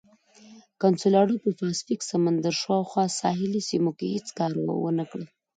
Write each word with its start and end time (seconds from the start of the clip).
کنسولاډو 0.81 1.35
په 1.43 1.49
پاسفیک 1.59 1.99
سمندر 2.11 2.53
شاوخوا 2.63 3.03
ساحلي 3.19 3.61
سیمو 3.69 3.91
کې 3.97 4.07
هېڅ 4.15 4.27
کار 4.37 4.51
ونه 4.85 5.05
کړ. 5.11 5.21